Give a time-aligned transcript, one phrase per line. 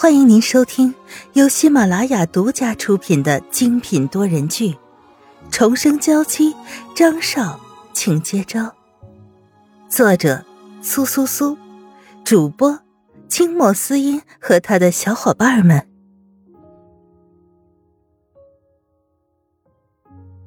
[0.00, 0.94] 欢迎您收听
[1.34, 4.72] 由喜马拉雅独家出品的精品多人剧
[5.50, 6.54] 《重生娇妻》，
[6.96, 7.60] 张少，
[7.92, 8.74] 请接招。
[9.90, 10.42] 作者：
[10.80, 11.58] 苏苏苏，
[12.24, 12.80] 主播：
[13.28, 15.86] 清末思音和他的小伙伴们。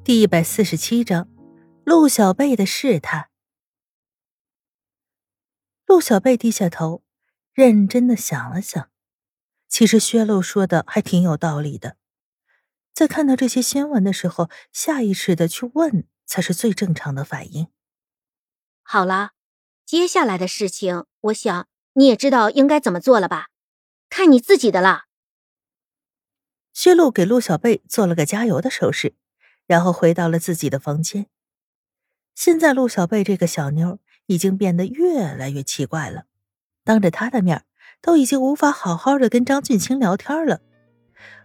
[0.02, 1.28] 第一百四十七章：
[1.84, 3.28] 陆小贝的试探。
[5.86, 7.04] 陆小贝低下头，
[7.52, 8.88] 认真的想了想。
[9.74, 11.96] 其实薛露说的还挺有道理的，
[12.92, 17.66] 在看到这些新闻的时候，下意识的去问才是最正常的反应。
[18.84, 19.32] 好了，
[19.84, 23.48] 接下来的事情，我想你也知道应该怎么做了吧？
[24.08, 25.06] 看你自己的了。
[26.72, 29.16] 薛露给陆小贝做了个加油的手势，
[29.66, 31.26] 然后回到了自己的房间。
[32.36, 36.26] 现在陆小贝这个小妞已经变得越来越奇怪了，
[36.84, 37.66] 当着他的面
[38.04, 40.60] 都已经无法好好的跟张俊清聊天了，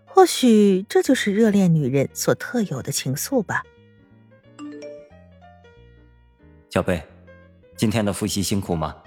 [0.03, 3.64] 或许这就是热恋女人所特有的情愫吧。
[6.70, 7.02] 小贝，
[7.78, 8.98] 今天的复习辛苦吗？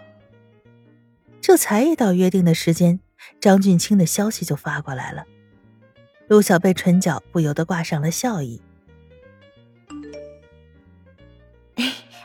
[1.42, 3.00] 这才一到约定的时间，
[3.38, 5.26] 张俊清的消息就发过来了。
[6.28, 8.62] 陆小贝唇角不由得挂上了笑意。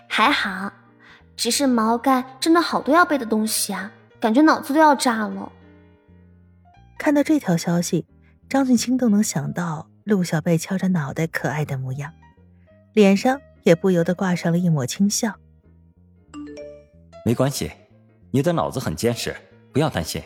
[0.07, 0.71] 还好，
[1.35, 3.91] 只是毛概真的好多要背的东西啊。
[4.19, 5.51] 感觉脑子都要炸了。
[6.97, 8.05] 看到这条消息，
[8.49, 12.11] 张俊清都能想到陆小贝敲着脑袋可爱的模样，
[12.93, 15.35] 脸上也不由得挂上了一抹轻笑。
[17.23, 17.71] 没关系，
[18.31, 19.35] 你的脑子很坚实，
[19.71, 20.21] 不要担心。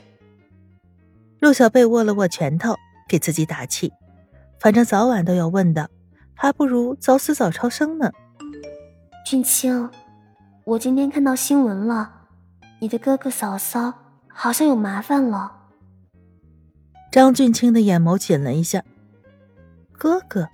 [1.40, 2.76] 陆小贝握了握拳头，
[3.10, 3.92] 给自己打气。
[4.60, 5.90] 反正早晚都要问的，
[6.36, 8.12] 还不如早死早超生呢。
[9.26, 9.90] 俊清，
[10.64, 12.21] 我今天看到新闻了。
[12.82, 13.94] 你的哥哥嫂嫂
[14.28, 15.52] 好像有麻烦了。
[17.12, 18.84] 张俊清的眼眸紧了一下。
[19.92, 20.50] 哥哥，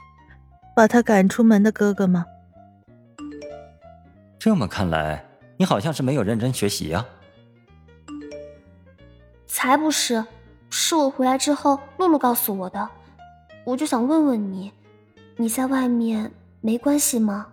[0.75, 2.25] 把他赶出门的哥哥吗？
[4.37, 7.05] 这么看来，你好像是没有认真学习呀。
[9.45, 10.25] 才不是，
[10.69, 12.89] 是我回来之后，露露告诉我的。
[13.63, 14.73] 我就想问问你，
[15.37, 17.47] 你在外面没关系吗？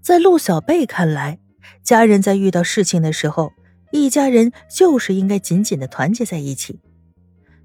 [0.00, 1.40] 在陆小贝看来。
[1.82, 3.52] 家人在遇到事情的时候，
[3.90, 6.80] 一家人就是应该紧紧的团结在一起。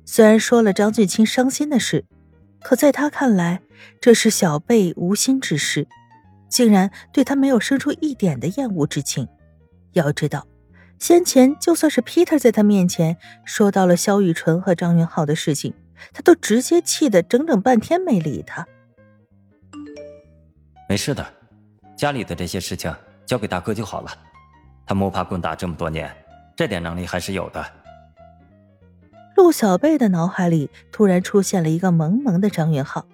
[0.05, 2.05] 虽然说了张俊清伤心的事，
[2.61, 3.61] 可在他看来，
[3.99, 5.87] 这是小贝无心之失，
[6.49, 9.27] 竟然对他没有生出一点的厌恶之情。
[9.93, 10.47] 要知道，
[10.99, 15.73] 先前就算是 Peter 在他面前说到了萧雨纯和张云浩的事情，
[16.13, 18.65] 他都直接气得整整半天没理他。
[20.87, 21.25] 没事的，
[21.97, 22.93] 家里的这些事情。
[23.27, 24.09] 交给大哥就好了，
[24.85, 26.09] 他摸爬滚打这么多年，
[26.55, 27.63] 这点能力还是有的。
[29.35, 33.05] 陆小贝的脑海里突然出现了一个萌萌的张云浩，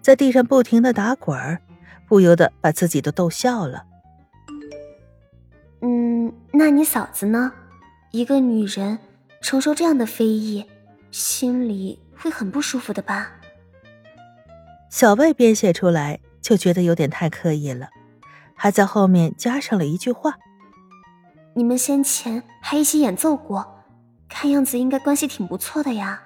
[0.00, 1.60] 在地上不停的打滚儿，
[2.08, 3.84] 不由得把自己都逗笑了。
[5.82, 7.52] 嗯，那你嫂子呢？
[8.10, 8.98] 一个女人
[9.40, 10.66] 承受这样的非议，
[11.12, 13.30] 心里会很不舒服的吧？
[14.88, 17.88] 小贝编写出来就觉得有点太刻意了。
[18.62, 20.38] 还在后面加上了一句话
[21.56, 23.86] ：“你们先前还一起演奏过，
[24.28, 26.24] 看样子应该关系挺不错的呀。”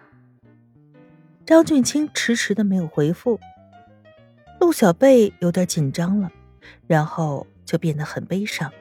[1.47, 3.39] 张俊清迟迟的没有回复，
[4.59, 6.29] 陆小贝有点紧张了，
[6.89, 8.73] 然后就变得很悲伤。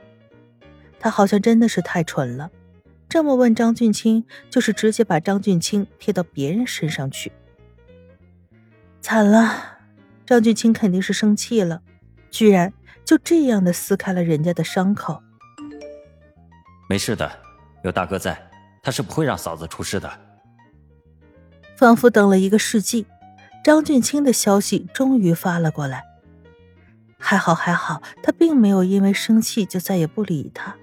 [1.00, 2.50] 他好像真的是太蠢了，
[3.08, 7.32] 这么问张俊清，就是直接把张俊清贴到别人身上去。
[9.00, 9.78] 惨了，
[10.26, 11.84] 张俊清肯定是生气了，
[12.32, 12.74] 居然。
[13.06, 15.22] 就这样的撕开了人家的伤口。
[16.90, 17.30] 没事的，
[17.84, 18.38] 有大哥在，
[18.82, 20.12] 他是不会让嫂子出事的。
[21.76, 23.06] 仿佛等了一个世纪，
[23.64, 26.04] 张俊清的消息终于发了过来。
[27.18, 30.76] 还好还好，他并没有因为生气就再也不理他。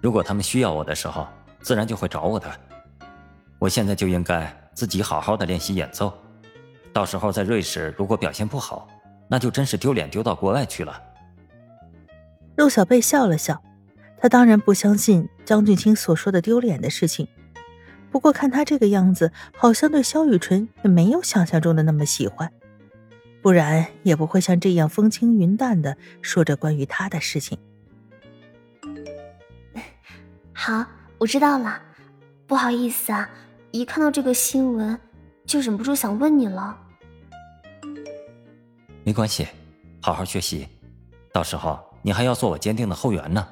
[0.00, 1.26] 如果他们需要我的时候，
[1.60, 2.50] 自然就会找我的。
[3.58, 6.12] 我现在就应该自己好好的练习演奏，
[6.92, 8.88] 到时候在瑞士如果表现不好。
[9.28, 11.02] 那就真是丢脸丢到国外去了。
[12.56, 13.62] 陆小贝笑了笑，
[14.18, 17.26] 他当然不相信张俊清所说的丢脸的事情。
[18.10, 22.52] 不过看他这个样子，好像对萧雨纯也没有想象中的那么喜欢，
[23.40, 27.58] 不然也不会像这样风轻云淡的说着关于他的事情。
[30.52, 30.84] 好，
[31.18, 31.80] 我知道了。
[32.46, 33.30] 不好意思啊，
[33.70, 35.00] 一看到这个新闻，
[35.46, 36.78] 就忍不住想问你了。
[39.04, 39.48] 没关系，
[40.02, 40.68] 好好学习，
[41.32, 43.48] 到时候你还要做我坚定的后援呢。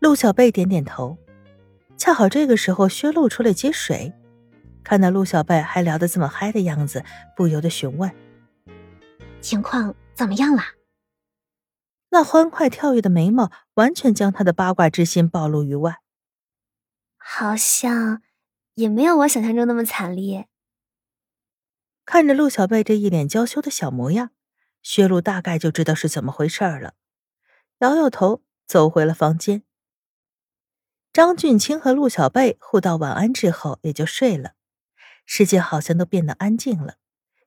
[0.00, 1.18] 陆小贝点点头，
[1.96, 4.12] 恰好这个时候，薛露出来接水，
[4.82, 7.04] 看到陆小贝还聊得这么嗨的样子，
[7.36, 8.10] 不由得询问
[9.40, 10.62] ：“情况怎么样了？”
[12.12, 15.98] 那欢快跳跃的眉毛，完全将他的八卦之心暴露于外。
[17.16, 18.22] 好像
[18.74, 20.48] 也没有我想象中那么惨烈。
[22.04, 24.30] 看着陆小贝这一脸娇羞的小模样，
[24.82, 26.94] 薛露大概就知道是怎么回事了，
[27.80, 29.62] 摇摇头，走回了房间。
[31.12, 34.52] 张俊清和陆小贝互道晚安之后，也就睡了。
[35.26, 36.96] 世界好像都变得安静了，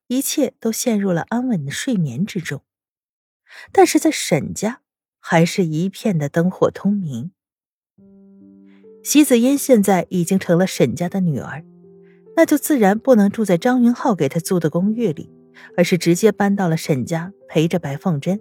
[0.08, 2.62] 一切都陷入了安稳的睡眠之中。
[3.72, 4.82] 但是在沈家，
[5.20, 7.32] 还是一片的灯火通明。
[9.04, 11.66] 席子英现在已经成了沈家的女儿，
[12.36, 15.30] 那就自然不能住在张云浩给她租的公寓里，
[15.78, 18.40] 而是直接搬到了沈家陪着白凤珍。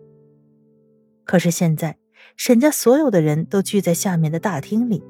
[1.25, 1.99] 可是现在，
[2.37, 5.03] 沈家所有的人都聚在下面的大厅里，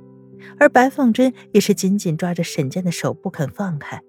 [0.58, 4.02] 而白凤珍也是紧紧抓着沈健的手不肯放开。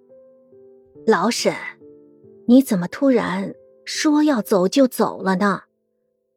[1.05, 1.53] 老沈，
[2.47, 3.53] 你怎么突然
[3.85, 5.61] 说要走就走了呢？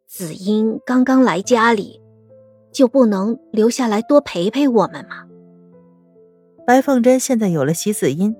[0.06, 2.00] 子英刚刚来家里，
[2.72, 5.26] 就不能留下来多陪陪我们吗？
[6.66, 8.34] 白凤珍现在有了席子英，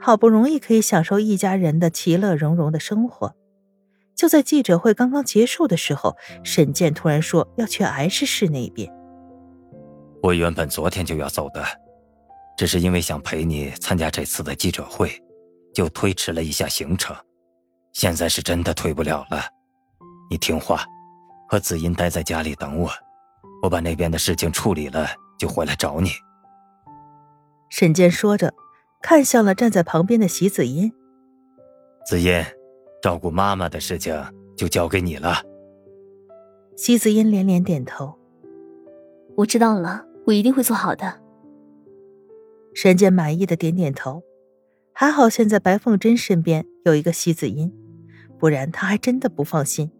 [0.00, 3.34] 好不容易可以享受一家人的其乐融融的生活。
[4.16, 8.92] 就在记者会刚刚结束的时候，沈健突然说要去 H 市那边。
[10.22, 11.64] 我原本昨天就要走的，
[12.56, 15.10] 只是因为想陪你参加这次的记者会，
[15.74, 17.16] 就推迟了一下行程。
[17.92, 19.42] 现在是真的推不了了，
[20.30, 20.84] 你听话。
[21.48, 22.88] 和子音待在家里等我，
[23.62, 26.10] 我把那边的事情处理了就回来找你。
[27.70, 28.54] 沈健说着，
[29.02, 30.92] 看向了站在旁边的席子音。
[32.06, 32.32] 子音，
[33.02, 34.14] 照顾妈妈的事情
[34.56, 35.42] 就交给你了。
[36.76, 38.14] 席子音连连点头，
[39.36, 41.20] 我知道了，我一定会做好的。
[42.74, 44.22] 沈健满意的点点头，
[44.92, 47.72] 还好现在白凤珍身边有一个席子音，
[48.38, 49.90] 不然他还真的不放心。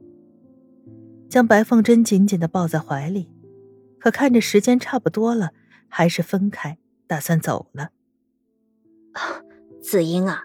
[1.28, 3.30] 将白凤珍紧紧的抱在怀里，
[3.98, 5.50] 可看着时间差不多了，
[5.88, 7.90] 还是分开，打算走了。
[9.82, 10.44] 子英啊，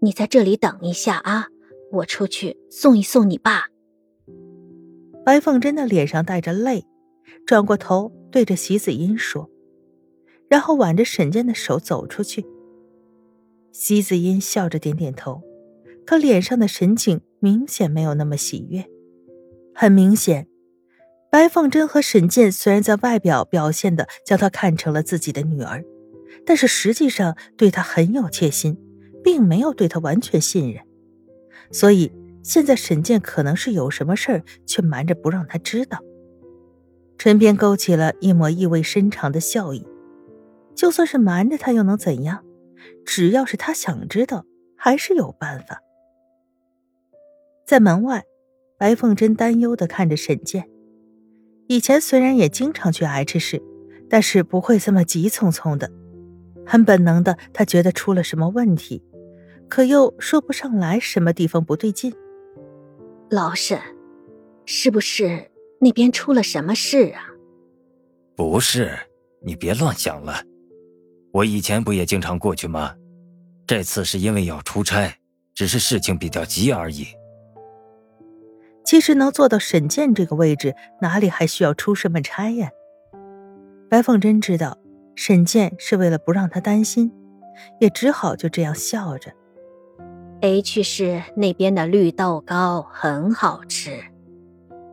[0.00, 1.48] 你在这里等一下啊，
[1.92, 3.66] 我出去送一送你爸。
[5.24, 6.86] 白凤珍的脸上带着泪，
[7.46, 9.50] 转过头对着席子英说，
[10.48, 12.44] 然后挽着沈健的手走出去。
[13.72, 15.42] 席子英笑着点点头，
[16.06, 18.84] 可脸上的神情明显没有那么喜悦。
[19.74, 20.48] 很明显，
[21.30, 25.84] 白凤珍和沈健虽然在外表表现的将她看成了自己的女儿，
[26.44, 28.78] 但是实际上对他很有戒心，
[29.22, 30.82] 并没有对他完全信任。
[31.70, 35.98] 所以现在沈健可能是有什么事儿，却瞒着不让他知道。
[37.18, 39.86] 唇边勾起了一抹意味深长的笑意。
[40.74, 42.44] 就算是瞒着他，又能怎样？
[43.04, 44.46] 只要是他想知道，
[44.76, 45.80] 还是有办法。
[47.66, 48.24] 在门外。
[48.78, 50.66] 白凤珍担忧的看着沈健，
[51.66, 53.62] 以前虽然也经常去 H 市，
[54.08, 55.92] 但是不会这么急匆匆的。
[56.70, 59.02] 很本能的，他觉得出了什么问题，
[59.68, 62.14] 可又说不上来什么地方不对劲。
[63.28, 63.76] 老沈，
[64.66, 65.50] 是不是
[65.80, 67.26] 那边出了什么事啊？
[68.36, 68.96] 不是，
[69.44, 70.44] 你别乱想了。
[71.32, 72.94] 我以前不也经常过去吗？
[73.66, 75.12] 这次是因为要出差，
[75.52, 77.04] 只是事情比较急而已。
[78.84, 82.70] 其实能做到沈健这个位置，哪里还需要出什么差呀？
[83.88, 84.78] 白凤珍知道
[85.22, 87.12] 沈健是为了不让他担心，
[87.78, 89.30] 也只好就这样笑着。
[90.40, 94.02] H 市那边的绿豆糕很好吃，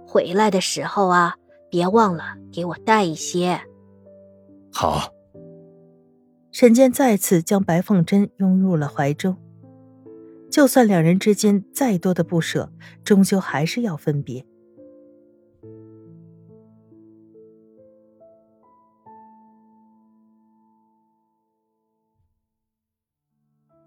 [0.05, 1.36] 回来的时候啊，
[1.69, 3.62] 别忘了给我带一些。
[4.69, 5.13] 好。
[6.51, 9.38] 沈健再次将白凤珍拥入了怀中。
[10.51, 12.74] 就算两人之间再多的不舍，
[13.05, 14.46] 终究还是要分别。